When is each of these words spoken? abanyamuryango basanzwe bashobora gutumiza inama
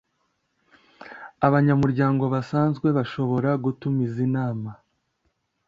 abanyamuryango 1.47 2.23
basanzwe 2.33 2.87
bashobora 2.97 3.49
gutumiza 3.63 4.17
inama 4.27 4.69